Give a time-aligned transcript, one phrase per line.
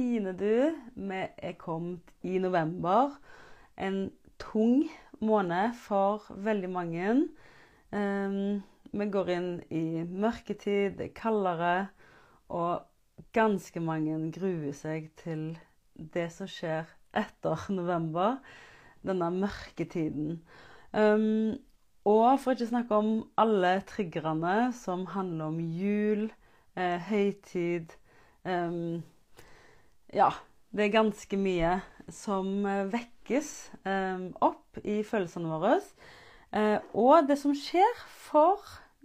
[0.00, 0.72] Tine, du.
[0.96, 3.18] Vi er kommet i november.
[3.76, 4.06] En
[4.40, 4.86] tung
[5.20, 7.16] måned for veldig mange.
[7.92, 8.62] Um,
[8.96, 11.74] vi går inn i mørketid, det er kaldere,
[12.48, 12.86] og
[13.36, 15.44] ganske mange gruer seg til
[16.16, 18.40] det som skjer etter november.
[19.04, 20.40] Denne mørketiden.
[20.96, 21.60] Um,
[22.08, 26.30] og for ikke å snakke om alle triggerne som handler om jul,
[26.72, 27.98] eh, høytid
[28.48, 29.02] um,
[30.10, 30.32] Ja,
[30.74, 31.76] det er ganske mye
[32.10, 33.50] som eh, vekkes
[33.84, 35.76] um, opp i følelsene våre.
[36.50, 38.64] Eh, og det som skjer for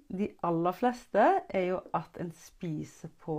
[0.09, 3.37] de aller fleste, er jo at en spiser på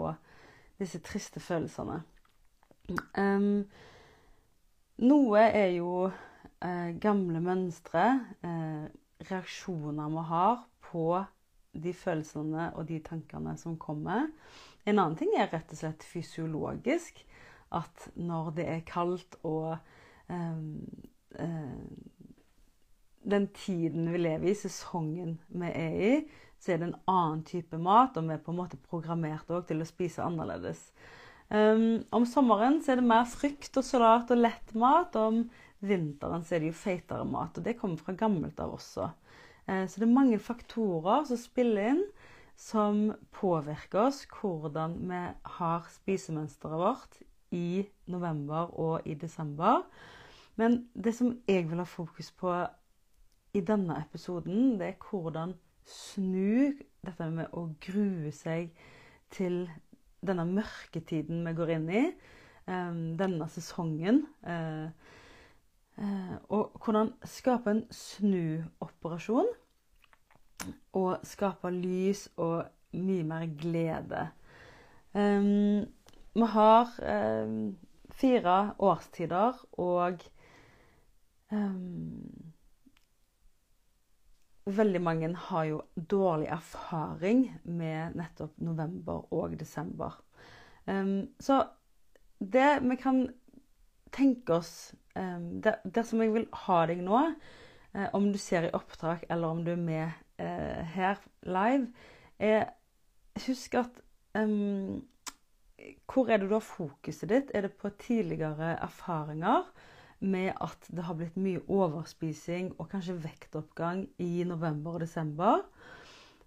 [0.79, 2.01] disse triste følelsene.
[4.97, 8.05] Noe er jo eh, gamle mønstre,
[8.47, 8.87] eh,
[9.31, 11.09] reaksjoner vi har på
[11.77, 14.31] de følelsene og de tankene som kommer.
[14.87, 17.25] En annen ting er rett og slett fysiologisk.
[17.77, 19.77] At når det er kaldt og
[20.33, 21.47] eh,
[23.27, 26.13] den tiden vi lever i, sesongen vi er i,
[26.63, 29.83] så er det en annen type mat, og vi er på en måte programmert til
[29.83, 30.89] å spise annerledes.
[31.47, 35.15] Um, om sommeren er det mer frukt og salat og lett mat.
[35.15, 35.43] Og om
[35.87, 37.59] vinteren er det jo feitere mat.
[37.59, 39.11] Og det kommer fra gammelt av også.
[39.69, 42.03] Uh, så det er mange faktorer som spiller inn,
[42.57, 45.23] som påvirker oss hvordan vi
[45.59, 47.19] har spisemønsteret vårt
[47.55, 49.85] i november og i desember.
[50.57, 52.53] Men det som jeg vil ha fokus på
[53.55, 55.55] i denne episoden, det er hvordan
[55.87, 56.73] snu
[57.07, 58.73] dette med å grue seg
[59.33, 59.67] til
[60.27, 62.03] denne mørketiden vi går inn i,
[62.67, 64.25] um, denne sesongen.
[64.43, 64.89] Uh,
[66.01, 69.53] uh, og hvordan skape en snuoperasjon
[70.97, 72.65] og skape lys og
[72.97, 74.27] mye mer glede.
[75.17, 75.85] Um,
[76.37, 77.55] vi har eh,
[78.17, 80.27] fire årstider og
[84.67, 90.19] veldig mange har jo dårlig erfaring med nettopp november og desember.
[90.87, 91.65] Um, så
[92.39, 93.27] det vi kan
[94.15, 97.23] tenke oss um, det, Dersom jeg vil ha deg nå,
[97.95, 101.93] eh, om du ser i opptak eller om du er med eh, her live,
[102.39, 102.73] er
[103.47, 103.99] Husk at
[104.35, 105.05] um,
[106.07, 107.51] Hvor er det du har fokuset ditt?
[107.55, 109.67] Er det på tidligere erfaringer?
[110.19, 115.65] med at det har blitt mye overspising og kanskje vektoppgang i november og desember?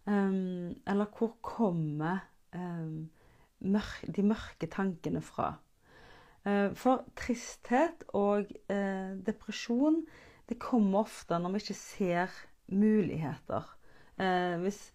[0.10, 2.24] Um, eller hvor kommer
[2.56, 3.10] um,
[3.60, 5.54] mørk, de mørke tankene fra?
[6.48, 10.02] Uh, for tristhet og uh, depresjon
[10.50, 12.40] det kommer ofte når vi ikke ser
[12.74, 13.68] muligheter.
[14.18, 14.90] Uh, hvis,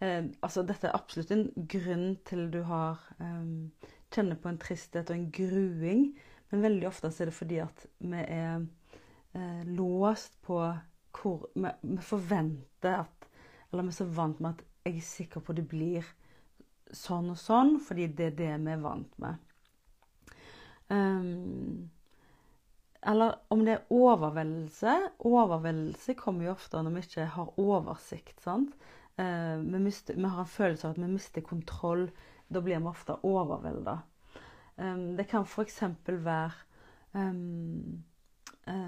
[0.00, 5.16] altså dette er absolutt en grunn til du har eh, kjenner på en tristhet og
[5.16, 6.06] en gruing.
[6.50, 8.64] Men veldig ofte er det fordi at vi er
[9.36, 10.62] eh, låst på
[11.20, 13.28] hvor vi, vi, forventer at
[13.70, 16.06] Eller vi er så vant med at jeg er sikker på at det blir
[16.96, 19.36] sånn og sånn, fordi det er det vi er vant med.
[20.90, 21.90] Um,
[23.06, 24.96] eller om det er overveldelse.
[25.28, 28.40] Overveldelse kommer jo ofte når vi ikke har oversikt.
[28.42, 28.74] sant?
[29.20, 32.06] Uh, vi, mister, vi, har en følelse av at vi mister kontroll.
[32.48, 33.98] Da blir vi ofte overvelda.
[34.80, 35.82] Um, det kan f.eks.
[36.08, 36.52] være
[37.12, 37.34] uh,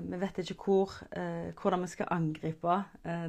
[0.09, 2.79] Vi vet ikke hvor, uh, hvordan vi skal angripe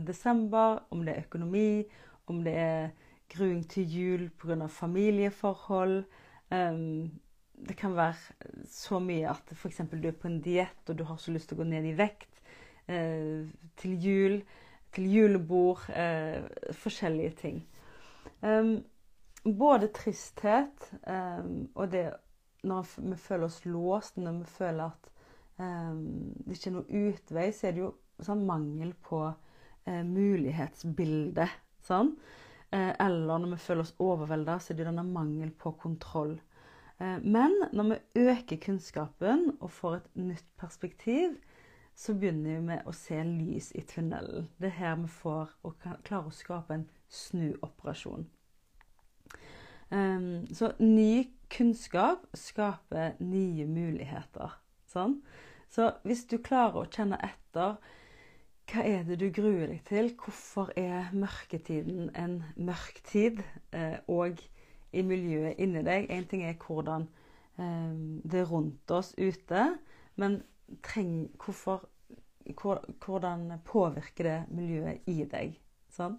[0.08, 0.86] desember.
[0.92, 1.84] Om det er økonomi,
[2.28, 2.90] om det er
[3.34, 4.68] gruing til jul pga.
[4.68, 6.03] familieforhold.
[7.63, 8.13] Det kan være
[8.69, 9.81] så mye at f.eks.
[9.92, 11.96] du er på en diett og du har så lyst til å gå ned i
[11.97, 12.30] vekt
[13.80, 14.44] til jul,
[14.94, 15.86] til julebord.
[16.72, 17.64] forskjellige ting.
[19.44, 20.92] både tristhet
[21.76, 22.06] og det
[22.64, 25.09] når vi føler oss låst, når vi føler at
[25.59, 26.00] um,
[26.46, 27.92] det ikke er noe utvei, så er det jo
[28.24, 31.50] sånn mangel på uh, mulighetsbilde.
[31.84, 32.14] Sånn.
[32.74, 36.38] Uh, eller når vi føler oss overvelda, så er det denne mangel på kontroll.
[37.01, 41.36] Uh, men når vi øker kunnskapen og får et nytt perspektiv,
[41.95, 44.50] så begynner vi med å se lys i tunnelen.
[44.57, 48.25] Det er her vi får og klarer å skape en snuoperasjon.
[49.94, 54.56] Um, så ny kunnskap skaper nye muligheter.
[54.90, 55.19] Sånn?
[55.69, 57.78] Så hvis du klarer å kjenne etter
[58.72, 60.13] hva er det du gruer deg til?
[60.18, 63.42] Hvorfor er mørketiden en mørk tid?
[63.75, 64.39] Eh, og
[64.94, 66.07] i miljøet inni deg.
[66.13, 67.07] Én ting er hvordan
[67.60, 67.92] eh,
[68.24, 69.66] det er rundt oss ute,
[70.16, 70.39] men
[70.84, 71.86] treng, hvorfor,
[73.06, 75.58] hvordan påvirker det miljøet i deg?
[75.94, 76.18] Sånn?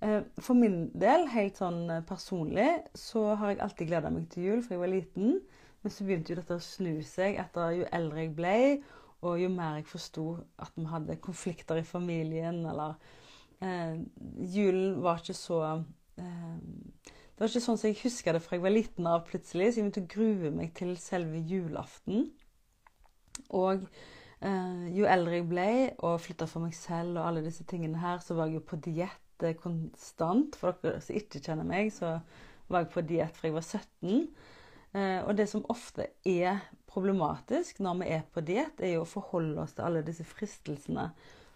[0.00, 4.46] Eh, for min del, helt sånn eh, personlig, så har jeg alltid gleda meg til
[4.46, 4.62] jul.
[4.64, 5.40] For jeg var liten,
[5.80, 8.56] Men så begynte jo dette å snu seg etter jo eldre jeg ble,
[9.24, 10.24] og jo mer jeg forsto
[10.60, 12.98] at vi hadde konflikter i familien, eller
[13.64, 13.96] eh,
[14.52, 15.62] Julen var ikke så
[16.20, 16.58] eh,
[17.00, 19.80] Det var ikke sånn som jeg husker det fra jeg var liten av plutselig, så
[19.80, 22.28] jeg begynte å grue meg til selve julaften.
[23.56, 23.86] Og
[24.40, 28.22] eh, jo eldre jeg ble og flytta for meg selv og alle disse tingene her,
[28.24, 30.58] så var jeg jo på diett eh, konstant.
[30.60, 32.18] For dere som ikke kjenner meg, så
[32.70, 34.24] var jeg på diett fra jeg var 17.
[34.90, 39.12] Eh, og det som ofte er problematisk når vi er på diett, er jo å
[39.12, 41.10] forholde oss til alle disse fristelsene.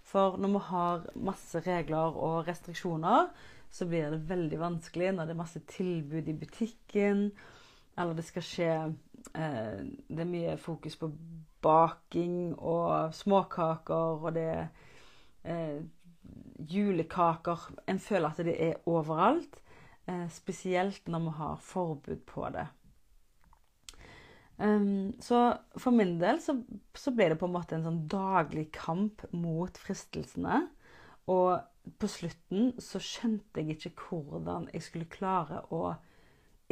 [0.04, 3.30] For når vi har masse regler og restriksjoner,
[3.74, 7.24] så blir det veldig vanskelig når det er masse tilbud i butikken,
[7.98, 8.70] eller det skal skje
[9.34, 11.10] eh, Det er mye fokus på
[11.64, 14.64] baking og småkaker, og det er
[15.44, 15.82] eh,
[16.58, 19.60] julekaker En føler at det er overalt,
[20.06, 22.66] eh, spesielt når vi har forbud på det.
[24.56, 26.54] Um, så for min del så,
[26.94, 30.60] så, ble det på en måte en sånn daglig kamp mot fristelsene.
[31.26, 31.58] Og
[31.98, 35.96] på slutten så skjønte jeg ikke hvordan jeg skulle klare å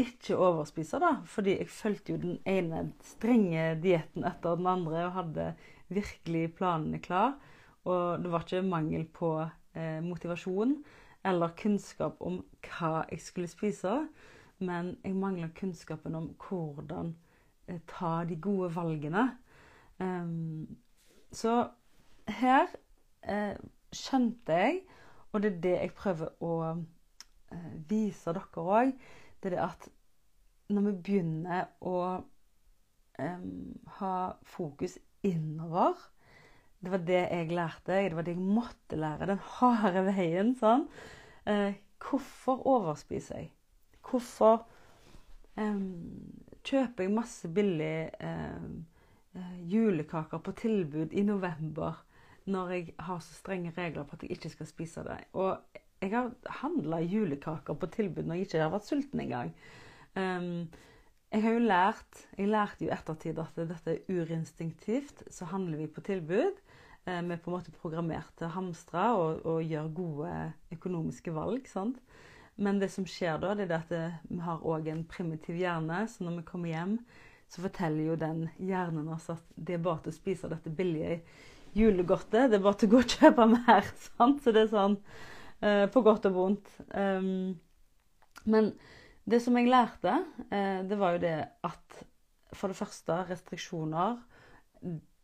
[0.00, 1.16] ikke overspise, da.
[1.28, 5.48] Fordi jeg fulgte jo den ene strenge dietten etter den andre og hadde
[5.92, 7.36] virkelig planene klar.
[7.84, 10.78] Og det var ikke mangel på eh, motivasjon
[11.26, 14.06] eller kunnskap om hva jeg skulle spise,
[14.62, 17.12] men jeg mangla kunnskapen om hvordan
[17.66, 19.38] Eh, ta de gode valgene.
[20.00, 20.76] Um,
[21.32, 21.68] så
[22.28, 22.66] her
[23.22, 23.56] eh,
[23.92, 24.80] skjønte jeg,
[25.32, 28.90] og det er det jeg prøver å eh, vise dere òg,
[29.42, 29.88] det er det at
[30.72, 31.96] når vi begynner å
[33.18, 33.48] um,
[33.98, 34.16] ha
[34.48, 34.96] fokus
[35.26, 35.98] innover
[36.82, 39.28] Det var det jeg lærte, det var det jeg måtte lære.
[39.30, 40.54] Den harde veien.
[40.58, 40.88] sånn.
[41.46, 43.52] Uh, hvorfor overspiser jeg?
[44.02, 44.64] Hvorfor
[45.54, 48.66] um, kjøper jeg masse billige eh,
[49.36, 52.02] eh, julekaker på tilbud i november
[52.50, 55.18] når jeg har så strenge regler på at jeg ikke skal spise det.
[55.38, 55.58] Og
[56.02, 56.32] jeg har
[56.62, 59.52] handla julekaker på tilbud når jeg ikke har vært sulten engang.
[60.18, 60.66] Um,
[61.32, 65.24] jeg har jo lært Jeg lærte jo ettertid at dette er urinstinktivt.
[65.32, 66.58] Så handler vi på tilbud.
[67.06, 70.34] Eh, vi er på en måte programmert til å hamstre og, og gjøre gode
[70.76, 71.66] økonomiske valg.
[71.70, 71.98] sant?
[72.60, 76.04] Men det som skjer da, det er at eh, vi har òg en primitiv hjerne.
[76.06, 76.98] Så når vi kommer hjem,
[77.48, 81.22] så forteller jo den hjernen oss at det er bare til å spise dette billige
[81.76, 82.52] julegodtet.
[82.52, 83.88] Det er bare til å gå og kjøpe mer.
[84.10, 84.44] Sant?
[84.44, 85.00] Så det er sånn
[85.62, 86.70] på godt og vondt.
[88.44, 88.72] Men
[89.24, 90.14] det som jeg lærte,
[90.50, 92.02] uh, det var jo det at
[92.52, 94.18] for det første restriksjoner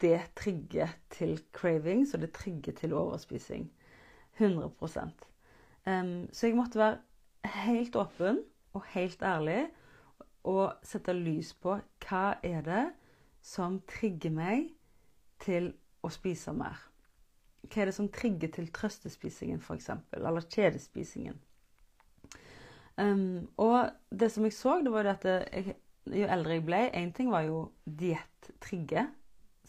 [0.01, 3.73] det trigger til craving, så det trigger til overspising.
[4.39, 4.71] 100
[5.87, 6.99] um, Så jeg måtte være
[7.45, 8.39] helt åpen
[8.73, 9.67] og helt ærlig
[10.45, 12.85] og sette lys på hva er det
[13.43, 14.69] som trigger meg
[15.43, 16.79] til å spise mer.
[17.69, 21.37] Hva er det som trigger til trøstespisingen, f.eks., eller kjedespisingen?
[22.99, 25.77] Um, og det som jeg så, det var at jeg,
[26.11, 29.07] jo eldre jeg ble Én ting var jo diett trigge.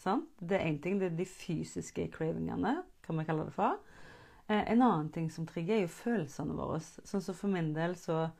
[0.00, 3.76] Det er én ting, det er de fysiske cravingene, kan vi kalle det for.
[4.48, 6.80] Eh, en annen ting som trigger, er jo følelsene våre.
[6.80, 8.30] Sånn som for min del så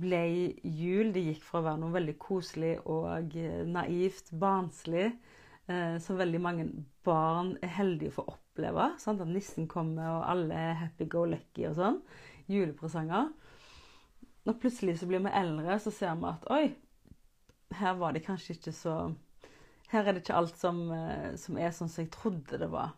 [0.00, 0.20] ble
[0.64, 5.10] jul Det gikk fra å være noe veldig koselig og eh, naivt, barnslig,
[5.66, 6.68] eh, som veldig mange
[7.04, 8.90] barn er heldige for å oppleve.
[8.98, 9.20] Sant?
[9.20, 12.00] At nissen kommer, og alle er happy go lucky og sånn.
[12.50, 13.32] Julepresanger.
[14.48, 16.64] Når plutselig så blir vi eldre, så ser vi at oi,
[17.80, 18.94] her var det kanskje ikke så
[19.90, 20.84] Her er det ikke alt som,
[21.34, 22.92] som er sånn som jeg trodde det var.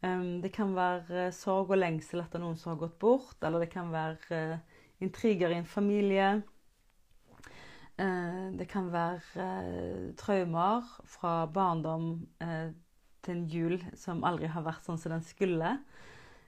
[0.00, 3.60] Um, det kan være uh, sorg og lengsel etter noen som har gått bort, eller
[3.60, 6.42] det kan være uh, intriger i en familie.
[7.96, 12.26] Det kan være traumer fra barndom
[13.26, 15.74] til en jul som aldri har vært sånn som den skulle.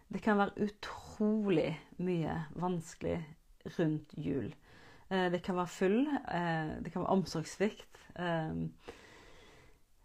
[0.08, 3.18] Det kan være utrolig mye vanskelig
[3.76, 4.54] rundt jul.
[5.08, 6.04] det kan være full.
[6.84, 7.98] det kan være omsorgssvikt.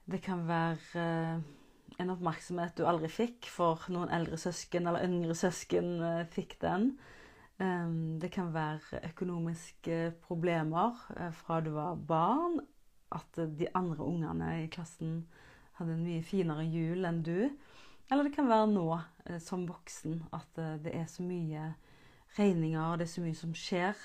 [0.05, 1.43] det kan være
[1.99, 6.01] en oppmerksomhet du aldri fikk, for noen eldre søsken eller yngre søsken
[6.33, 6.93] fikk den.
[8.19, 10.97] Det kan være økonomiske problemer
[11.37, 12.59] fra du var barn.
[13.13, 15.27] At de andre ungene i klassen
[15.79, 17.49] hadde en mye finere jul enn du.
[18.11, 18.87] Eller det kan være nå
[19.41, 21.69] som voksen at det er så mye
[22.37, 23.95] regninger, det er så mye som skjer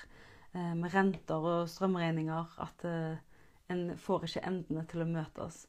[0.53, 2.85] med renter og strømregninger at
[3.69, 5.59] en får ikke endene til å møtes.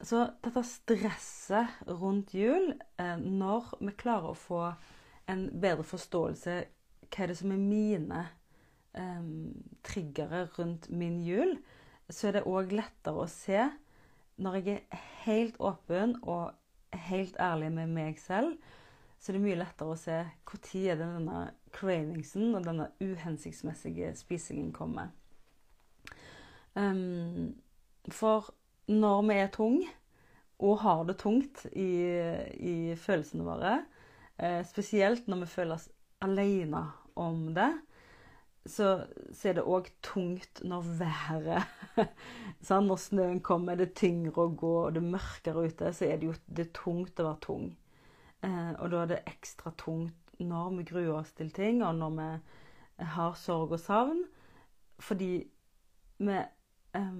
[0.00, 4.62] Så dette stresset rundt jul, eh, når vi klarer å få
[5.30, 6.54] en bedre forståelse
[7.10, 8.20] hva er det som er mine
[8.94, 9.50] um,
[9.82, 11.56] triggere rundt min jul,
[12.08, 13.64] så er det òg lettere å se
[14.40, 16.52] når jeg er helt åpen og
[17.10, 18.56] helt ærlig med meg selv,
[19.20, 20.16] så er det mye lettere å se
[20.48, 21.42] når denne
[21.76, 25.12] cravingsen og denne uhensiktsmessige spisingen kommer.
[26.72, 27.52] Um,
[28.08, 28.48] for
[28.88, 29.78] når vi er tung
[30.60, 31.90] og har det tungt i,
[32.56, 33.76] i følelsene våre,
[34.36, 35.88] eh, spesielt når vi føler oss
[36.24, 36.82] alene
[37.20, 37.70] om det,
[38.66, 41.62] så, så er det òg tungt når været
[42.66, 46.06] sånn, Når snøen kommer, det er tyngre å gå, og det er mørkere ute, så
[46.06, 47.70] er det jo det er tungt å være tung.
[48.44, 52.14] Eh, og da er det ekstra tungt når vi gruer oss til ting, og når
[52.18, 52.28] vi
[53.16, 54.22] har sorg og savn.
[55.00, 55.32] Fordi
[56.20, 57.18] vi eh,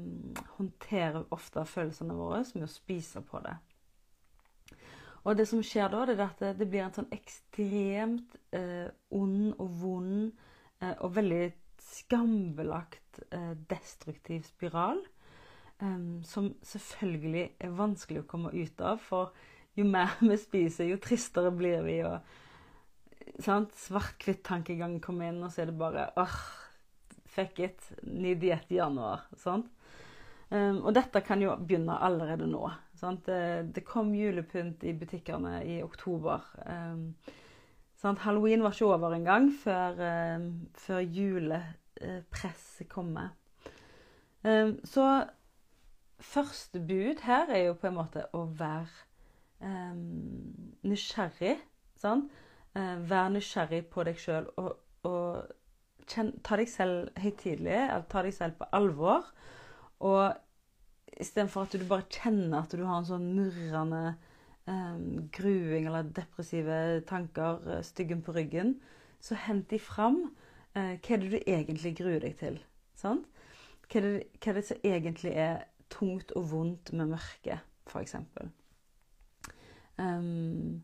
[0.59, 3.57] håndterer ofte følelsene våre med å spise på det.
[5.25, 9.53] Og det som skjer da, det er at det blir en sånn ekstremt eh, ond
[9.57, 10.50] og vond Eh,
[10.81, 15.03] og veldig skambelagt eh, destruktiv spiral.
[16.29, 18.99] som selvfølgelig er vanskelig å komme ut av.
[19.01, 19.33] For
[19.79, 22.01] jo mer vi spiser, jo tristere blir vi.
[22.05, 22.21] og
[23.41, 26.39] Svart-hvitt-tankegang kommer inn, og så er det bare åh,
[27.31, 29.25] fuck it, ny diett i januar.
[29.41, 29.71] Sant?
[30.51, 32.65] Um, og dette kan jo begynne allerede nå.
[33.01, 36.43] Det, det, kom julepynt i butikkene i oktober.
[36.67, 37.15] Um,
[38.01, 40.47] Sånn, Halloween var ikke over engang før, uh,
[40.81, 43.35] før julepresset kommer.
[44.41, 45.27] Um, så
[46.21, 48.89] første bud her er jo på en måte å være
[49.61, 50.01] um,
[50.89, 51.59] nysgjerrig.
[52.01, 52.33] Sant?
[52.73, 58.25] Uh, være nysgjerrig på deg sjøl og, og kjenn, ta deg selv høytidelig, eller ta
[58.25, 59.29] deg selv på alvor.
[60.01, 64.15] Og istedenfor at du bare kjenner at du har en sånn murrende
[65.33, 68.77] gruing eller depressive tanker, uh, styggen på ryggen,
[69.21, 70.23] så hent de fram.
[70.77, 72.61] Uh, hva er det du egentlig gruer deg til?
[72.99, 73.27] Sant?
[73.91, 78.15] Hva er, det, hva er det som egentlig er tungt og vondt med mørket, f.eks.?
[80.01, 80.83] Um,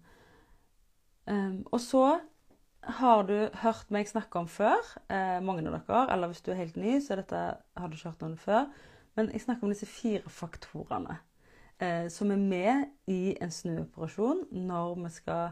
[1.30, 2.18] um, og så
[3.00, 6.60] har du hørt meg snakke om før, eh, mange av dere, eller hvis du er
[6.60, 7.40] helt ny, så dette,
[7.76, 8.68] har du ikke hørt om det før.
[9.16, 11.16] Men jeg snakker om disse fire faktorene
[11.82, 14.46] eh, som er med i en snuoperasjon.
[14.50, 15.48] Når vi skal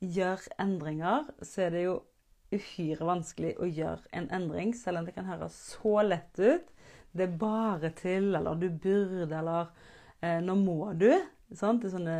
[0.00, 1.98] gjøre endringer, så er det jo
[2.50, 6.70] uhyre vanskelig å gjøre en endring, selv om det kan høres så lett ut.
[7.14, 9.70] Det er bare til, eller du burde, eller
[10.22, 11.10] eh, nå må du.
[11.54, 11.82] Sant?
[11.82, 12.18] Det er sånne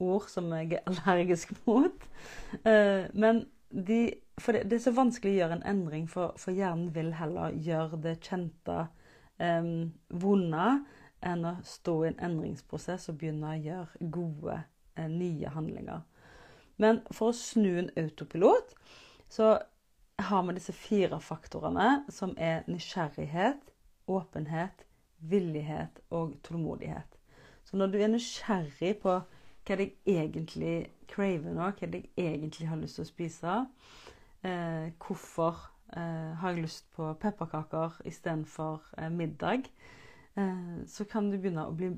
[0.00, 2.06] ord som jeg er allergisk mot.
[2.64, 4.02] Eh, men de,
[4.40, 7.56] for det, det, er så vanskelig å gjøre en endring, for, for hjernen vil heller
[7.56, 8.82] gjøre det kjente
[9.40, 9.70] eh,
[10.08, 10.70] vonde
[11.22, 14.62] enn å stå i en endringsprosess og begynne å gjøre gode,
[14.96, 16.02] eh, nye handlinger.
[16.76, 18.74] Men for å snu en autopilot
[19.28, 19.58] så
[20.20, 23.72] har vi disse fire faktorene, som er nysgjerrighet,
[24.08, 24.84] åpenhet,
[25.18, 27.18] villighet og tålmodighet.
[27.64, 32.80] Så når du er nysgjerrig på hva jeg egentlig craver nå, hva jeg egentlig har
[32.80, 33.56] lyst til å spise,
[34.42, 35.60] eh, hvorfor
[35.94, 39.68] eh, har jeg lyst på pepperkaker istedenfor eh, middag,
[40.86, 41.88] så kan du begynne å bli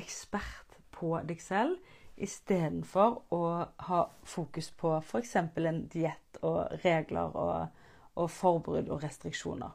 [0.00, 1.76] ekspert på deg selv
[2.20, 3.42] istedenfor å
[3.88, 5.36] ha fokus på f.eks.
[5.36, 9.72] en diett og regler og, og, forbud og restriksjoner.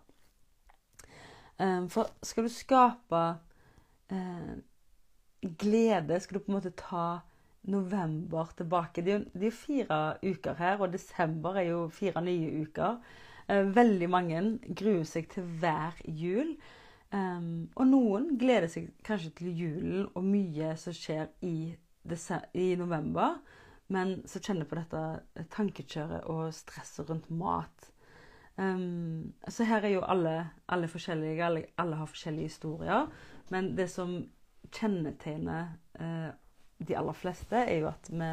[1.58, 3.24] Eh, for skal du skape
[4.14, 4.54] eh,
[5.42, 7.08] glede, skal du på en måte ta
[7.66, 12.22] november tilbake Det er jo, det er fire uker her, og desember er jo fire
[12.22, 13.00] nye uker.
[13.48, 14.40] veldig mange
[14.74, 16.56] gruer seg til hver jul.
[17.16, 21.72] Um, og noen gleder seg kanskje til julen og mye som skjer i,
[22.58, 23.38] i november,
[23.94, 27.92] men så kjenner på dette tankekjøret og stresset rundt mat.
[28.58, 30.34] Um, så her er jo alle,
[30.68, 33.08] alle forskjellige, alle, alle, har forskjellige historier.
[33.54, 34.18] Men det som
[34.74, 36.30] kjennetegner uh,
[36.88, 38.32] de aller fleste, er jo at vi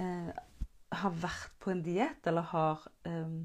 [0.00, 0.34] uh,
[0.96, 3.42] har vært på en diett eller har um,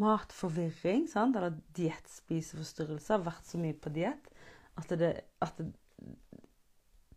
[0.00, 1.36] matforvirring sant?
[1.36, 3.18] eller diettspiseforstyrrelser.
[3.18, 4.30] Har vært så mye på diett
[4.80, 5.12] at, det,
[5.42, 5.70] at det,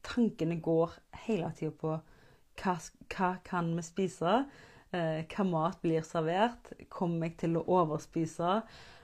[0.03, 1.95] tankene går hele tida på
[2.61, 2.75] hva,
[3.13, 4.33] hva kan vi spise?
[4.93, 6.73] Eh, hva mat blir servert?
[6.93, 8.59] Kommer jeg til å overspise?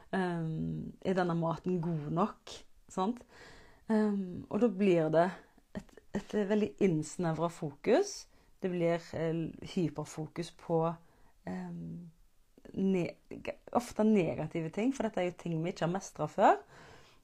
[0.09, 2.53] Um, er denne maten god nok?
[2.89, 3.23] Sant?
[3.89, 5.27] Um, og da blir det
[5.77, 8.23] et, et veldig innsnevra fokus.
[8.61, 10.83] Det blir eh, hyperfokus på
[11.47, 12.09] um,
[12.73, 13.05] ne
[13.77, 16.59] ofte negative ting, for dette er jo ting vi ikke har mestra før.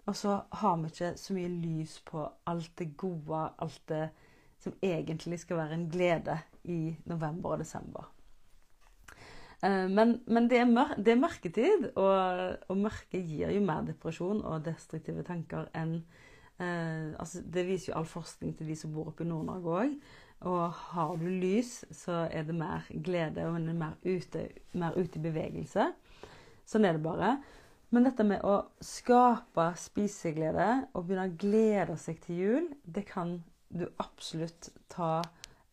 [0.06, 4.10] Og så har vi ikke så mye lys på alt det gode, alt det
[4.62, 8.12] som egentlig skal være en glede i november og desember.
[9.64, 13.86] Eh, men, men det, er mør det, er mørketid, og, og mørke gir jo mer
[13.88, 15.98] depresjon og destruktive tanker enn
[16.60, 19.98] eh, altså Det viser jo all forskning til de som bor oppe i Nord-Norge òg.
[20.46, 25.24] Og har du lys, så er det mer glede og mer ute, mer ute i
[25.24, 25.88] bevegelse.
[26.68, 27.38] Sånn er det bare.
[27.94, 33.38] Men dette med å skape spiseglede og begynne å glede seg til jul, det kan
[33.70, 35.22] du absolutt ta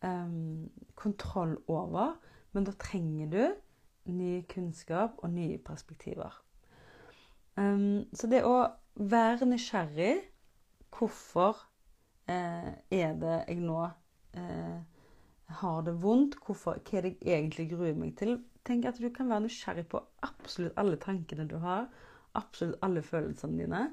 [0.05, 2.15] um, kontroll over.
[2.53, 3.43] Men da trenger du
[4.13, 6.37] ny kunnskap og nye perspektiver.
[7.57, 8.63] Um, så det å
[8.95, 10.13] være nysgjerrig
[10.93, 11.57] Hvorfor
[12.29, 13.79] eh, er det jeg nå
[14.39, 14.79] eh,
[15.59, 16.39] har det vondt?
[16.45, 18.37] Hvorfor, hva er det jeg egentlig gruer meg til?
[18.65, 21.89] Tenk at du kan være nysgjerrig på absolutt alle tankene du har.
[22.39, 23.83] Absolutt alle følelsene dine.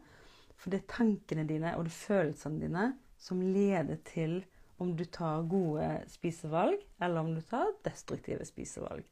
[0.61, 2.87] For det er tankene dine og det er følelsene dine
[3.20, 4.40] som leder til
[4.80, 9.04] om du tar gode spisevalg, eller om du tar destruktive spisevalg.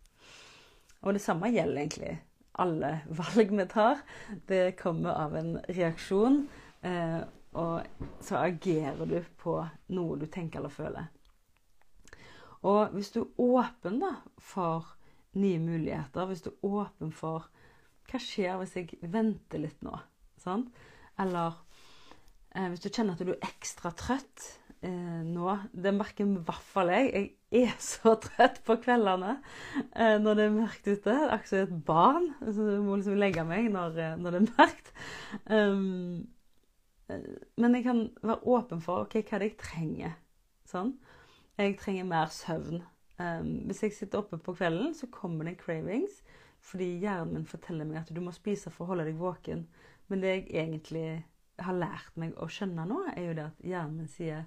[1.04, 2.14] Og det samme gjelder egentlig
[2.58, 4.00] alle valg vi tar.
[4.48, 6.40] Det kommer av en reaksjon,
[6.82, 7.20] eh,
[7.52, 9.58] og så agerer du på
[9.92, 11.12] noe du tenker eller føler.
[12.66, 14.94] Og hvis du er åpen da, for
[15.38, 17.48] nye muligheter, hvis du er åpen for
[18.08, 19.92] hva skjer hvis jeg venter litt nå?
[20.40, 20.70] Sant?
[21.20, 21.58] Eller
[22.54, 24.46] eh, hvis du kjenner at du er ekstra trøtt
[24.86, 27.26] eh, nå Det merker i hvert fall jeg.
[27.52, 29.36] Jeg er så trøtt på kveldene
[29.92, 31.18] eh, når det er mørkt ute.
[31.28, 32.30] Akkurat som et barn.
[32.46, 34.92] Så jeg må liksom legge meg når, eh, når det er mørkt.
[35.52, 36.26] Um,
[37.08, 40.16] men jeg kan være åpen for okay, hva er jeg trenger.
[40.68, 40.96] Sånn.
[41.58, 42.82] Jeg trenger mer søvn.
[43.18, 46.22] Um, hvis jeg sitter oppe på kvelden, så kommer det cravings.
[46.62, 49.64] Fordi hjernen min forteller meg at du må spise for å holde deg våken.
[50.08, 51.06] Men det jeg egentlig
[51.58, 54.44] har lært meg å skjønne nå, er jo det at hjernen min sier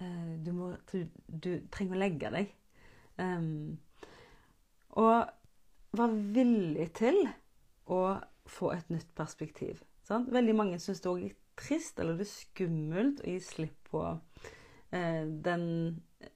[0.00, 2.54] uh, du, må, du, du, trenger å legge deg.
[3.18, 3.80] Um,
[4.94, 5.26] og
[5.98, 7.18] være villig til
[7.90, 8.00] å
[8.50, 9.82] få et nytt perspektiv.
[10.06, 10.30] Sant?
[10.30, 14.06] Veldig mange syns det er litt trist eller det er skummelt å gi slipp på
[14.06, 15.64] uh, den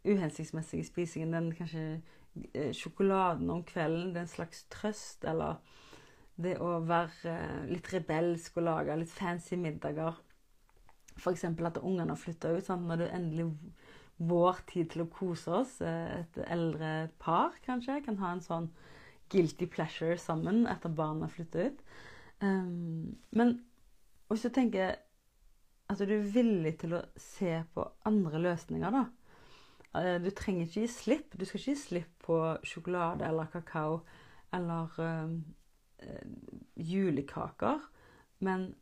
[0.04, 1.34] uhensiktsmessige spisingen.
[1.36, 4.14] Den kanskje uh, sjokoladen om kvelden.
[4.14, 5.24] Det er en slags trøst.
[5.28, 5.60] Eller
[6.38, 7.36] det å være
[7.70, 10.18] litt rebelsk og lage litt fancy middager.
[11.18, 11.44] F.eks.
[11.44, 12.66] at ungene har flytta ut.
[12.66, 12.86] Sant?
[12.86, 13.48] Når det er endelig
[14.18, 15.78] vår tid til å kose oss.
[15.84, 18.70] Eh, et eldre par kanskje kan ha en sånn
[19.32, 21.84] guilty pleasure sammen etter barna har flytta ut.
[22.40, 23.58] Um, men
[24.30, 24.96] hvis du tenker
[25.88, 29.04] at du er villig til å se på andre løsninger, da.
[29.96, 31.36] Eh, du trenger ikke gi slipp.
[31.38, 34.02] Du skal ikke gi slipp på sjokolade eller kakao
[34.52, 35.38] eller um,
[36.76, 37.80] julekaker.
[38.44, 38.74] Men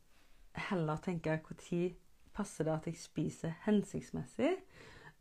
[0.69, 1.97] heller tenke når
[2.37, 4.53] passer det at jeg spiser hensiktsmessig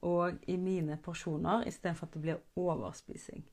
[0.06, 3.46] og i mine porsjoner, istedenfor at det blir overspising.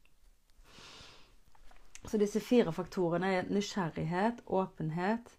[2.05, 5.31] Så disse fire faktorene er nysgjerrighet, åpenhet,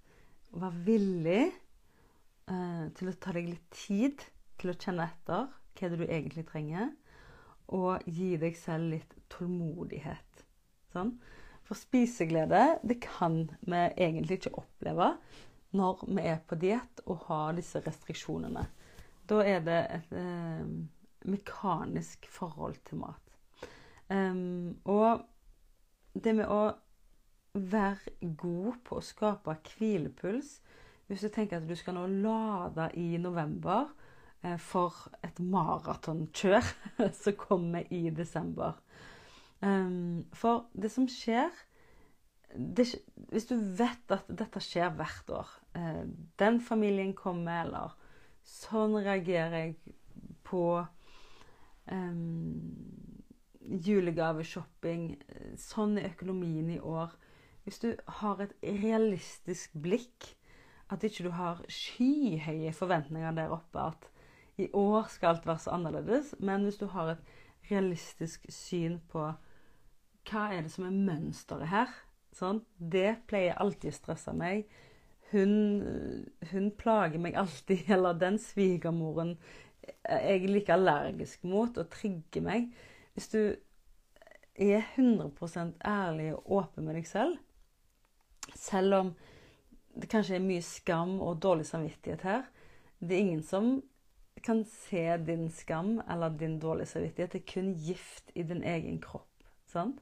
[0.56, 4.24] å være villig eh, til å ta deg litt tid
[4.62, 6.92] til å kjenne etter hva det du egentlig trenger,
[7.74, 10.44] og gi deg selv litt tålmodighet.
[10.94, 11.16] Sånn?
[11.64, 15.14] For spiseglede det kan vi egentlig ikke oppleve
[15.74, 18.66] når vi er på diett og har disse restriksjonene.
[19.26, 20.68] Da er det et eh,
[21.26, 23.38] mekanisk forhold til mat.
[24.12, 25.24] Um, og
[26.14, 26.74] det med å
[27.54, 30.58] være god på å skape hvilepuls
[31.08, 33.92] Hvis du tenker at du skal nå lade i november
[34.60, 36.72] for et maratonkjør
[37.22, 38.76] som kommer i desember
[39.64, 41.52] um, For det som skjer
[42.54, 42.90] det,
[43.32, 46.04] Hvis du vet at dette skjer hvert år eh,
[46.38, 47.96] Den familien kommer, eller
[48.44, 49.96] sånn reagerer jeg
[50.44, 50.84] på
[51.88, 52.60] um,
[53.64, 55.06] julegaveshopping.
[55.58, 57.16] Sånn er økonomien i år.
[57.64, 58.54] Hvis du har et
[58.84, 60.34] realistisk blikk,
[60.92, 64.10] at ikke du har skyhøye forventninger der oppe at
[64.58, 67.34] i år skal alt være så annerledes, men hvis du har et
[67.72, 69.28] realistisk syn på
[70.30, 71.92] hva er det som er mønsteret her,
[72.36, 74.66] sånn, det pleier alltid å stresse meg.
[75.34, 75.54] Hun,
[76.52, 79.38] hun plager meg alltid, eller den svigermoren
[79.84, 82.70] jeg er like allergisk mot og trigger meg.
[83.14, 83.40] Hvis du
[84.56, 87.36] er 100% ærlig og åpen med deg selv,
[88.56, 89.10] selv om
[90.00, 92.42] det kanskje er mye skam og dårlig samvittighet her
[92.98, 93.76] Det er ingen som
[94.44, 97.36] kan se din skam eller din dårlige samvittighet.
[97.36, 99.44] Er kun gift i din egen kropp.
[99.66, 100.02] Sant?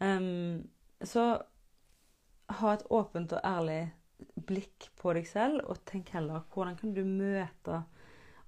[0.00, 0.68] Um,
[1.00, 1.42] så
[2.48, 3.94] ha et åpent og ærlig
[4.46, 7.82] blikk på deg selv, og tenk heller hvordan kan du møte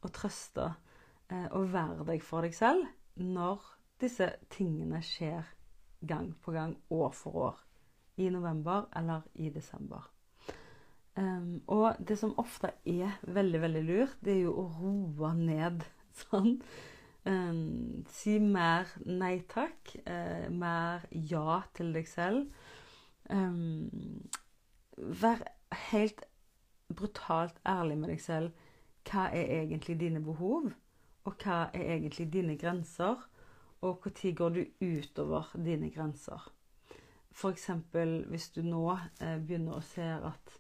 [0.03, 0.71] og trøste
[1.33, 3.65] eh, og være deg for deg selv når
[4.01, 5.47] disse tingene skjer
[6.07, 7.63] gang på gang, år for år.
[8.17, 10.05] I november eller i desember.
[11.17, 15.87] Um, og det som ofte er veldig, veldig lurt, det er jo å roe ned.
[16.23, 16.59] Sånn.
[17.27, 19.97] Um, si mer nei takk.
[20.07, 22.51] Uh, mer ja til deg selv.
[23.33, 23.89] Um,
[24.97, 25.43] vær
[25.91, 26.27] helt
[26.93, 28.67] brutalt ærlig med deg selv.
[29.07, 30.71] Hva er egentlig dine behov?
[31.27, 33.25] Og hva er egentlig dine grenser?
[33.81, 36.53] Og når går du utover dine grenser?
[37.37, 37.71] F.eks.
[38.29, 40.55] hvis du nå eh, begynner å se at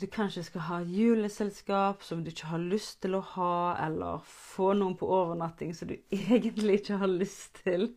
[0.00, 4.72] du kanskje skal ha juleselskap som du ikke har lyst til å ha, eller få
[4.74, 7.92] noen på overnatting som du egentlig ikke har lyst til,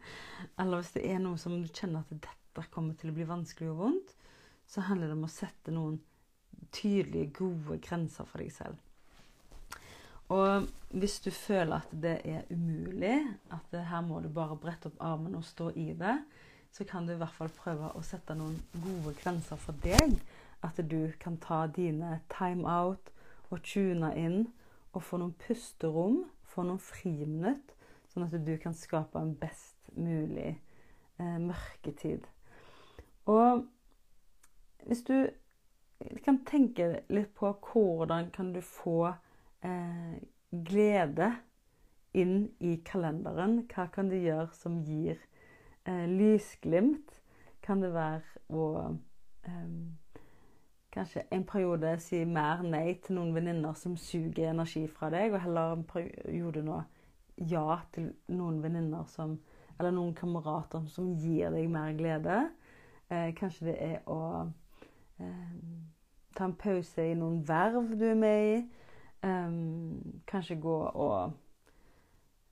[0.60, 3.72] eller hvis det er noe som du kjenner at dette kommer til å bli vanskelig
[3.74, 4.14] og vondt,
[4.68, 5.98] så handler det om å sette noen
[6.76, 8.84] tydelige, gode grenser for deg selv.
[10.34, 13.16] Og hvis du føler at det er umulig,
[13.56, 16.18] at her må du bare brette opp armen og stå i det,
[16.76, 20.18] så kan du i hvert fall prøve å sette noen gode grenser for deg.
[20.68, 23.12] At du kan ta dine time out
[23.50, 24.48] og tune inn
[24.94, 27.74] og få noen pusterom, få noen friminutt,
[28.12, 30.58] sånn at du kan skape en best mulig
[31.22, 32.28] eh, mørketid.
[33.32, 33.64] Og
[34.88, 35.30] hvis du
[36.24, 39.14] kan tenke litt på hvordan kan du få
[39.66, 40.18] eh,
[40.52, 41.32] glede
[42.18, 43.62] inn i kalenderen.
[43.72, 45.20] Hva kan du gjøre som gir
[45.86, 47.18] eh, lysglimt?
[47.66, 48.68] Kan det være å
[49.46, 49.72] eh,
[50.98, 55.44] kanskje en periode si mer nei til noen venninner som suger energi fra deg, og
[55.44, 56.82] heller en periode nå
[57.38, 59.40] ja til noen venninner som
[59.78, 62.38] Eller noen kamerater som gir deg mer glede.
[63.14, 64.48] Eh, kanskje det er å
[65.22, 65.52] eh,
[66.34, 68.56] ta en pause i noen verv du er med i.
[69.22, 69.60] Eh,
[70.26, 71.38] kanskje gå og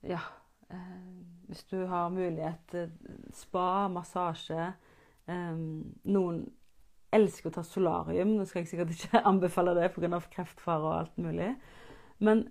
[0.06, 0.22] Ja.
[0.70, 2.92] Uh, hvis du har mulighet
[3.34, 4.72] spa, massasje
[5.28, 6.40] um, Noen
[7.16, 8.36] elsker å ta solarium.
[8.38, 10.22] Nå skal jeg sikkert ikke anbefale det pga.
[10.36, 11.54] kreftfare og alt mulig.
[12.20, 12.48] Men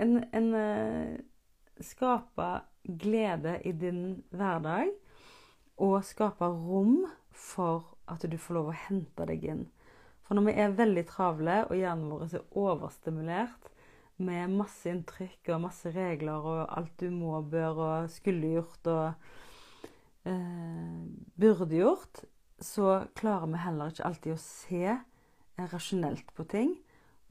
[0.00, 1.16] en, en uh,
[1.82, 2.50] skape
[2.82, 4.90] glede i din hverdag
[5.82, 9.62] og skape rom for at du får lov å hente deg inn.
[10.22, 13.70] For når vi er veldig travle, og hjernen vår er overstimulert
[14.22, 19.32] med masse inntrykk og masse regler og alt du må, bør og skulle gjort og
[20.28, 21.00] eh,
[21.42, 22.22] burde gjort,
[22.62, 26.76] så klarer vi heller ikke alltid å se eh, rasjonelt på ting.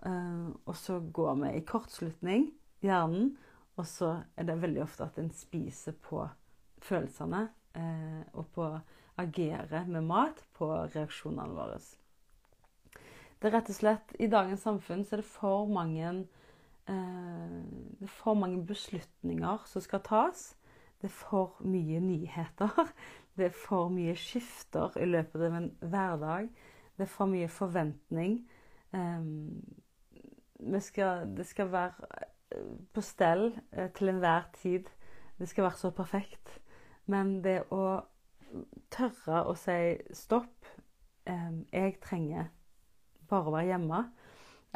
[0.05, 2.49] Eh, og så går vi i kortslutning,
[2.83, 3.35] hjernen,
[3.79, 6.25] og så er det veldig ofte at en spiser på
[6.83, 7.45] følelsene
[7.77, 8.67] eh, og på
[9.21, 11.79] agere med mat på reaksjonene våre.
[13.41, 16.11] Det er rett og slett I dagens samfunn så er det for mange
[16.85, 20.51] Det er for mange beslutninger som skal tas.
[21.01, 22.91] Det er for mye nyheter.
[23.37, 26.49] Det er for mye skifter i løpet av en hverdag.
[26.97, 28.41] Det er for mye forventning.
[28.93, 29.21] Eh,
[30.79, 32.09] skal, det skal være
[32.51, 34.89] eh, på stell eh, til enhver tid.
[35.39, 36.59] Det skal være så perfekt.
[37.05, 38.01] Men det å
[38.91, 40.67] tørre å si stopp
[41.25, 42.49] um, Jeg trenger
[43.29, 44.01] bare å være hjemme.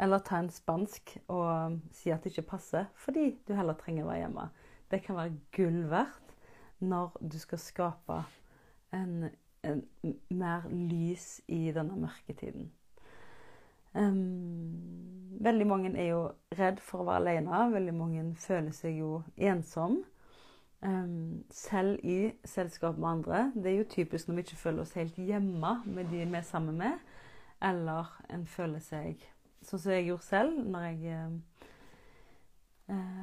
[0.00, 4.10] Eller ta en spansk og si at det ikke passer, fordi du heller trenger å
[4.10, 4.48] være hjemme.
[4.90, 6.34] Det kan være gull verdt
[6.84, 8.18] når du skal skape
[8.94, 9.30] en,
[9.62, 9.82] en
[10.30, 12.70] mer lys i denne mørketiden.
[13.96, 16.20] Um, veldig mange er jo
[16.58, 17.62] redd for å være alene.
[17.72, 20.02] Veldig mange føler seg jo ensom.
[20.84, 23.46] Um, selv i selskap med andre.
[23.54, 26.46] Det er jo typisk når vi ikke føler oss helt hjemme med de vi er
[26.46, 27.00] sammen med.
[27.64, 29.24] Eller en føler seg
[29.64, 31.30] sånn som jeg gjorde selv når jeg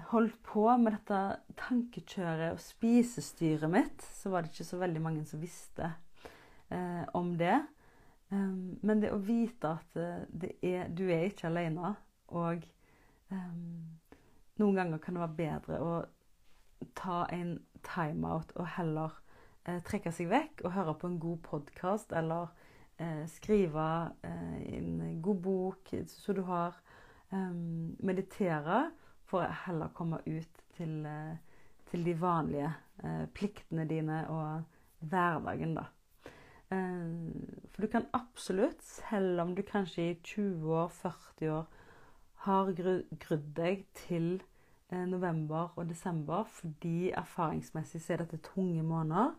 [0.10, 1.20] holdt på med dette
[1.60, 4.04] tankekjøret og spisestyret mitt.
[4.04, 5.94] Så var det ikke så veldig mange som visste
[6.74, 7.62] eh, om det.
[8.34, 11.94] Um, men det å vite at eh, er, du er ikke alene,
[12.34, 12.64] og
[13.30, 14.00] um,
[14.58, 15.92] noen ganger kan det være bedre å
[16.98, 19.14] ta en timeout og heller
[19.68, 22.50] eh, trekke seg vekk og høre på en god podkast eller
[22.98, 23.86] eh, skrive
[24.26, 26.80] eh, en god bok så du har.
[27.34, 28.92] Um, meditere
[29.30, 31.36] for å heller komme ut til, eh,
[31.90, 32.72] til de vanlige
[33.04, 34.64] eh, pliktene dine og
[35.04, 35.90] hverdagen, da.
[36.74, 41.68] for du kan absolutt, selv om du kanskje i 20 år, 40 år
[42.46, 44.42] har grudd deg til
[44.90, 49.36] november og desember fordi erfaringsmessig så er dette tunge måneder,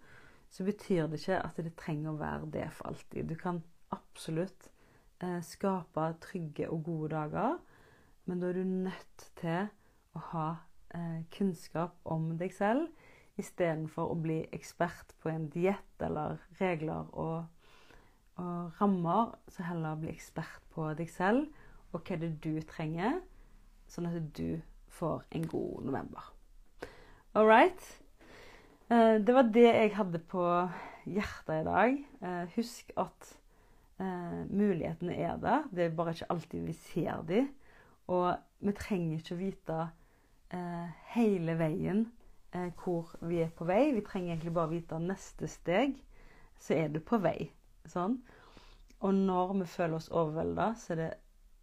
[0.50, 3.26] så betyr det ikke at det trenger å være det for alltid.
[3.26, 3.62] Du kan
[3.94, 4.68] absolutt
[5.22, 7.56] eh, skape trygge og gode dager,
[8.24, 9.68] men da er du nødt til
[10.14, 10.46] å ha
[10.94, 12.88] eh, kunnskap om deg selv
[13.40, 17.48] istedenfor å bli ekspert på en diett eller regler og,
[18.38, 21.50] og rammer, så heller bli ekspert på deg selv
[21.94, 23.20] og hva det er du trenger,
[23.90, 24.58] sånn at du
[24.94, 26.30] får en god november.
[27.34, 27.82] All right?
[28.90, 30.44] Eh, det var det jeg hadde på
[31.10, 31.98] hjertet i dag.
[32.22, 33.30] Eh, husk at
[34.02, 35.68] eh, mulighetene er der.
[35.70, 37.50] Det er bare ikke alltid vi ser dem.
[38.12, 39.78] Og vi trenger ikke vite
[41.14, 42.04] hele veien
[42.78, 43.92] hvor vi er på vei.
[43.96, 45.96] Vi trenger egentlig bare vite neste steg,
[46.60, 47.50] så er du på vei.
[47.90, 48.20] Sånn.
[49.04, 51.10] Og når vi føler oss overvelda, så er det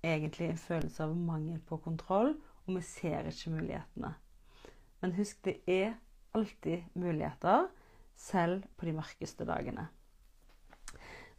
[0.06, 4.12] egentlig en følelse av mangel på kontroll, og vi ser ikke mulighetene.
[5.02, 5.96] Men husk, det er
[6.38, 7.70] alltid muligheter,
[8.16, 9.88] selv på de mørkeste dagene.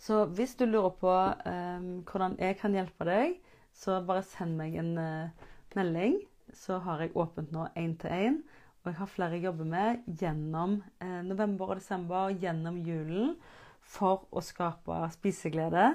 [0.02, 3.36] Så hvis du lurer på um, hvordan jeg kan hjelpe deg,
[3.74, 6.20] så bare send meg en uh, melding.
[6.52, 8.38] Så har jeg åpent nå én til én.
[8.82, 13.36] Og jeg har flere jeg jobber med gjennom uh, november og desember, gjennom julen,
[13.82, 15.92] for å skape spiseglede.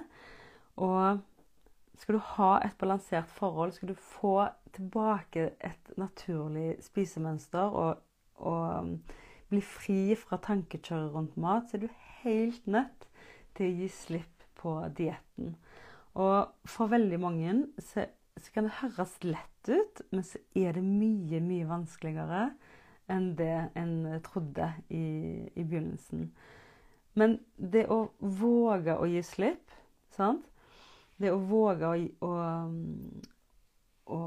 [0.77, 1.19] Og
[1.97, 8.03] skal du ha et balansert forhold, skal du få tilbake et naturlig spisemønster og
[8.37, 8.91] å um,
[9.49, 13.07] bli fri fra tankekjøret rundt mat, så er du helt nødt
[13.57, 15.55] til å gi slipp på dietten.
[16.17, 20.83] Og for veldig mange så, så, kan det høres lett ut, men så er det
[20.85, 22.47] mye, mye vanskeligere
[23.11, 23.93] enn det en
[24.25, 25.03] trodde i,
[25.53, 26.31] i begynnelsen.
[27.17, 29.71] Men det å våge å gi slipp,
[30.13, 30.43] sant?
[31.17, 31.95] Det å våge å,
[32.27, 32.33] å,
[34.13, 34.19] å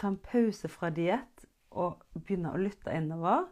[0.00, 3.46] ta en pause fra diett og begynne å lytte innover,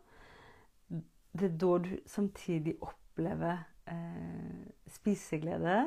[1.39, 5.79] det er da du samtidig opplever eh, spiseglede,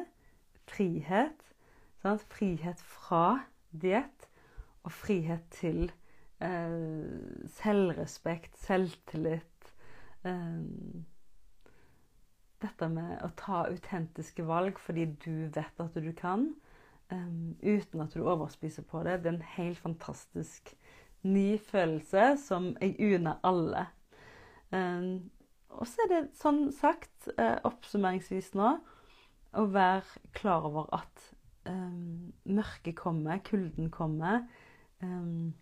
[0.71, 1.47] frihet.
[2.01, 2.25] Sant?
[2.33, 4.27] Frihet fra diett
[4.81, 5.91] og frihet til
[6.41, 9.73] eh, selvrespekt, selvtillit.
[10.25, 11.01] Eh,
[12.61, 16.49] dette med å ta autentiske valg fordi du vet at du kan,
[17.11, 19.21] um, uten at du overspiser på det.
[19.23, 20.73] Det er en helt fantastisk
[21.25, 23.85] ny følelse som jeg unner alle.
[24.71, 25.31] Um,
[25.71, 28.75] og så er det sånn sagt, uh, oppsummeringsvis nå,
[29.57, 31.25] å være klar over at
[31.67, 34.45] um, mørket kommer, kulden kommer.
[35.01, 35.53] Um,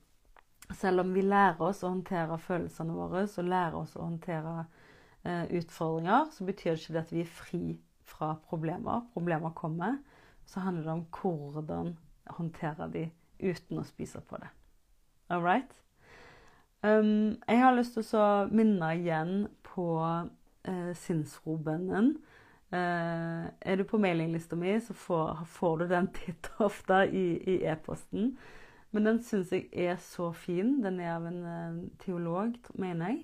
[0.77, 5.45] selv om vi lærer oss å håndtere følelsene våre og lærer oss å håndtere uh,
[5.57, 7.63] utfordringer, så betyr det ikke at vi er fri
[8.09, 9.05] fra problemer.
[9.13, 9.97] Problemer kommer.
[10.45, 11.93] Så handler det om hvordan
[12.37, 14.49] håndtere de uten å spise på det.
[15.29, 15.73] All right?
[16.83, 22.15] Um, jeg har lyst til å minne igjen på uh, sinnsrobønnen.
[22.69, 28.35] Uh, er du på mailinglista mi, så får, får, du den titt ofte i e-posten.
[28.93, 30.77] Men den syns jeg er så fin.
[30.83, 33.23] Den er av en uh, teolog, mener jeg.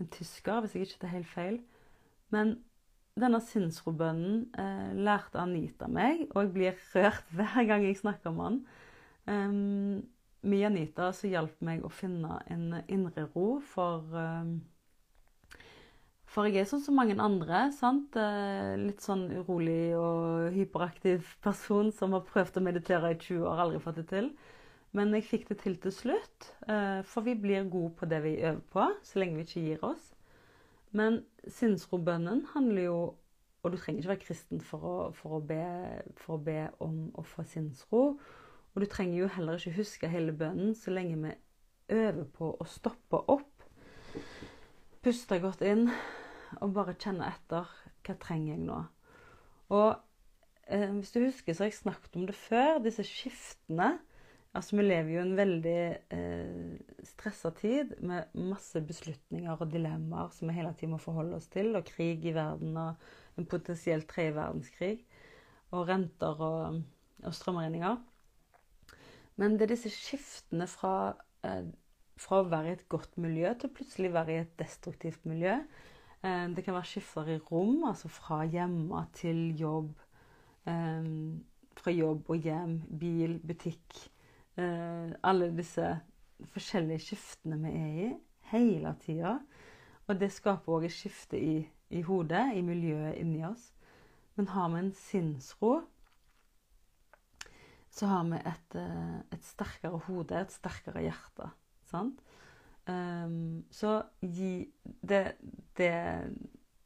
[0.00, 1.60] En tysker, hvis jeg ikke tar helt feil.
[2.32, 2.56] Men
[3.20, 8.40] denne sinnsrobønnen uh, lærte Anita meg, og jeg blir rørt hver gang jeg snakker om
[8.46, 8.60] den.
[9.28, 10.02] Um,
[10.42, 14.56] med Anita så hjalp meg å finne en indre ro, for um,
[16.32, 17.66] For jeg er sånn som mange andre.
[17.76, 18.16] sant?
[18.16, 23.60] Eh, litt sånn urolig og hyperaktiv person som har prøvd å meditere i 20 år,
[23.60, 24.30] aldri fått det til.
[24.96, 26.48] Men jeg fikk det til til slutt.
[26.68, 29.84] Eh, for vi blir gode på det vi øver på, så lenge vi ikke gir
[29.84, 30.14] oss.
[30.92, 33.00] Men sinnsrobønnen handler jo
[33.62, 35.62] Og du trenger ikke være kristen for å, for å, be,
[36.18, 38.00] for å be om å få sinnsro.
[38.74, 41.36] Og du trenger jo heller ikke huske hele bønnen så lenge vi
[41.94, 43.62] øver på å stoppe opp.
[45.06, 45.92] Puste godt inn
[46.60, 47.68] og bare kjenne etter
[48.02, 48.78] hva trenger jeg nå.
[49.72, 49.90] Og
[50.66, 53.94] eh, hvis du husker, så har jeg snakket om det før, disse skiftene.
[54.52, 55.78] Altså, vi lever jo i en veldig
[56.12, 61.48] eh, stressa tid med masse beslutninger og dilemmaer som vi hele tiden må forholde oss
[61.52, 64.96] til, og krig i verden og en potensiell tredje verdenskrig,
[65.72, 66.82] og renter og,
[67.24, 67.96] og strømregninger.
[69.40, 71.14] Men det er disse skiftene fra,
[71.48, 71.64] eh,
[72.20, 75.56] fra å være i et godt miljø til å plutselig være i et destruktivt miljø.
[76.22, 79.88] Det kan være skifter i rom, altså fra hjemme til jobb.
[80.64, 83.96] Fra jobb og hjem, bil, butikk.
[84.54, 85.88] Eh, alle disse
[86.52, 88.08] forskjellige skiftene vi er i
[88.52, 89.38] hele tida.
[90.06, 93.72] Og det skaper òg et skifte i, i hodet, i miljøet inni oss.
[94.36, 95.80] Men har vi en sinnsro
[97.92, 101.50] så har vi et, eh, et sterkere hode, et sterkere hjerte.
[101.84, 102.22] Sant?
[102.90, 104.66] Um, så gi
[105.06, 105.36] det,
[105.78, 105.94] det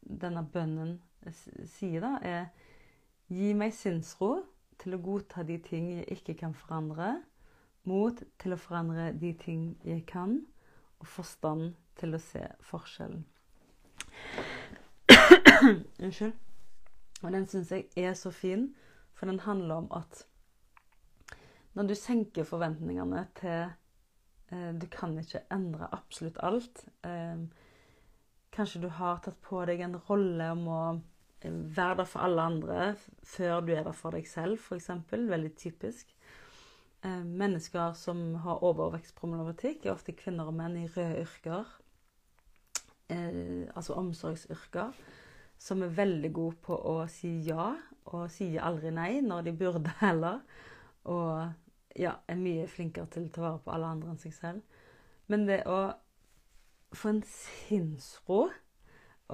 [0.00, 0.98] denne bønnen
[1.32, 2.66] sier, da, er
[3.26, 4.44] Gi meg sinnsro
[4.78, 7.08] til å godta de ting jeg ikke kan forandre,
[7.82, 10.36] mot til å forandre de ting jeg kan,
[11.02, 13.24] og forstand til å se forskjellen.
[16.04, 16.36] Unnskyld.
[17.24, 18.68] Og den syns jeg er så fin,
[19.16, 20.22] for den handler om at
[21.74, 23.74] når du senker forventningene til
[24.50, 26.84] Du kan ikke endre absolutt alt.
[27.02, 27.40] Eh,
[28.56, 32.44] kanskje du har tatt på deg en rolle om å eh, være der for alle
[32.50, 32.84] andre
[33.26, 34.90] før du er der for deg selv, f.eks.
[35.12, 36.14] Veldig typisk.
[37.04, 41.68] Eh, mennesker som har overvekstproblematikk, er ofte kvinner og menn i røde yrker.
[43.12, 44.96] Eh, altså omsorgsyrker.
[45.58, 47.70] Som er veldig gode på å si ja,
[48.12, 50.42] og sier aldri nei når de burde heller.
[51.08, 51.65] Og
[51.98, 54.82] ja, er mye flinkere til å ta vare på alle andre enn seg selv.
[55.30, 55.80] Men det å
[56.96, 58.46] få en sinnsro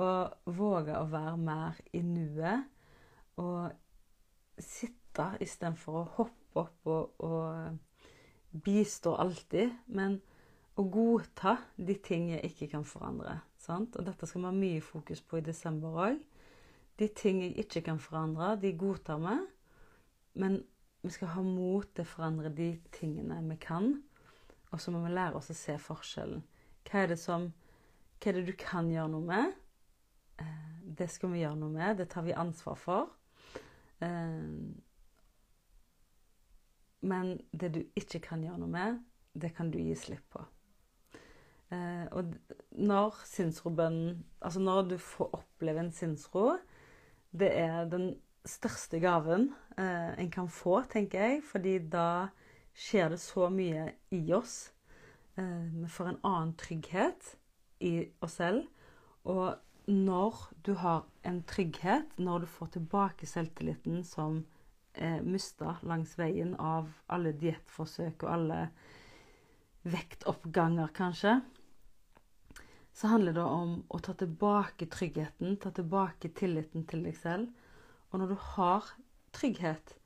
[0.01, 2.69] og våge å være mer i nuet
[3.41, 3.73] og
[4.63, 10.19] sitte istedenfor å hoppe opp og, og bistå alltid, men
[10.77, 13.39] å godta de ting jeg ikke kan forandre.
[13.61, 13.97] Sant?
[13.97, 16.21] Og dette skal vi ha mye fokus på i desember òg.
[17.01, 19.37] De ting jeg ikke kan forandre, de godtar vi.
[20.41, 20.61] Men
[21.03, 23.97] vi skal ha mot til å forandre de tingene vi kan.
[24.73, 26.45] Og så må vi lære oss å se forskjellen.
[26.87, 27.51] Hva er det, som,
[28.19, 29.53] hva er det du kan gjøre noe med?
[30.41, 31.99] Eh, det skal vi gjøre noe med.
[31.99, 33.13] Det tar vi ansvar for.
[34.03, 34.49] Eh,
[37.03, 38.99] men det du ikke kan gjøre noe med,
[39.35, 40.45] det kan du gi slipp på.
[41.73, 42.35] Eh, og
[42.77, 46.59] når sinnsrobønnen Altså når du får oppleve en sinnsro,
[47.33, 48.11] det er den
[48.49, 51.43] største gaven eh, en kan få, tenker jeg.
[51.47, 52.29] Fordi da
[52.75, 54.73] skjer det så mye i oss.
[55.37, 57.35] Eh, får en annen trygghet
[57.85, 58.67] i oss selv.
[59.29, 59.55] Og
[59.87, 64.43] når du har en trygghet, når du får tilbake selvtilliten som
[64.95, 68.61] eh, mista langs veien av alle diettforsøk og alle
[69.83, 71.41] vektoppganger, kanskje,
[72.93, 77.49] så handler det om å ta tilbake tryggheten, ta tilbake tilliten til deg selv.
[78.13, 78.93] Og når du har
[79.33, 79.97] trygghet,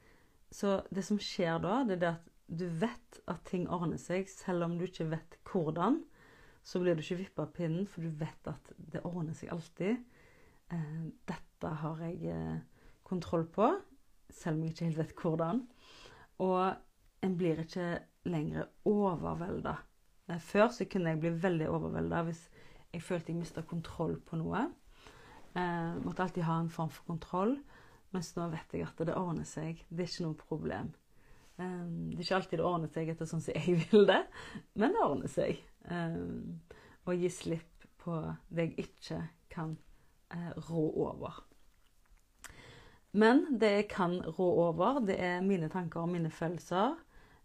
[0.55, 4.29] så det som skjer da, det er det at du vet at ting ordner seg,
[4.31, 5.99] selv om du ikke vet hvordan.
[6.67, 9.99] Så blir du ikke vippa av pinnen, for du vet at det ordner seg alltid.
[10.75, 12.63] Eh, dette har jeg eh,
[13.07, 13.71] kontroll på
[14.35, 15.61] selv om jeg ikke helt vet hvordan.
[16.43, 17.91] Og en blir ikke
[18.27, 19.77] lenger overvelda.
[20.31, 22.47] Eh, før så kunne jeg bli veldig overvelda hvis
[22.93, 24.69] jeg følte jeg mista kontroll på noe.
[25.57, 27.57] Jeg måtte alltid ha en form for kontroll.
[28.17, 29.83] Mens nå vet jeg at det ordner seg.
[29.91, 30.93] Det er ikke noe problem.
[31.61, 34.23] Eh, det er ikke alltid det ordner seg etter sånn som jeg vil det,
[34.75, 35.61] men det ordner seg.
[35.87, 38.17] Å gi slipp på
[38.49, 39.21] det jeg ikke
[39.53, 39.77] kan
[40.35, 41.43] eh, rå over.
[43.17, 46.99] Men det jeg kan rå over, det er mine tanker og mine følelser.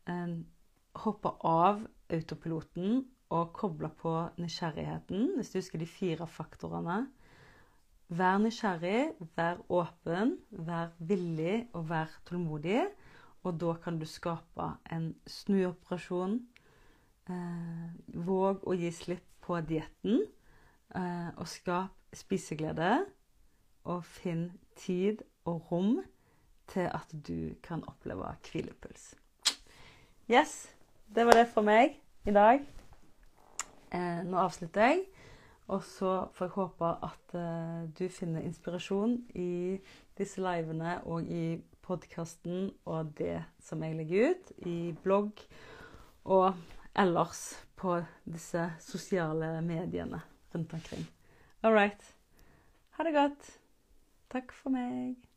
[0.10, 0.36] Eh,
[1.06, 7.06] hoppe av autopiloten og koble på nysgjerrigheten, hvis du husker de fire faktorene.
[8.12, 12.82] Vær nysgjerrig, vær åpen, vær villig og vær tålmodig.
[13.47, 16.36] Og da kan du skape en snuoperasjon.
[17.32, 17.86] Eh,
[18.28, 20.26] våg å gi slipp på dietten.
[20.91, 23.06] Eh, og skap spiseglede.
[23.88, 26.02] Og finn tid og rom
[26.67, 29.13] til at du kan oppleve hvilepuls.
[30.28, 30.67] Yes,
[31.15, 31.95] det var det for meg
[32.28, 32.60] i dag.
[33.91, 35.06] Eh, nå avslutter jeg.
[35.72, 39.80] Og så får jeg håpe at uh, du finner inspirasjon i
[40.20, 45.42] disse livene og i podkasten og det som jeg legger ut i blogg
[46.28, 46.52] og
[47.00, 47.46] ellers
[47.80, 50.22] på disse sosiale mediene
[50.54, 51.08] rundt omkring.
[51.64, 52.16] All right.
[52.98, 53.52] Ha det godt.
[54.32, 55.31] Takk for meg.